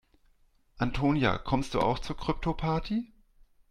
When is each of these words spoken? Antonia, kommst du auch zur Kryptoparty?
Antonia, 0.79 1.37
kommst 1.37 1.75
du 1.75 1.79
auch 1.79 1.99
zur 1.99 2.17
Kryptoparty? 2.17 3.13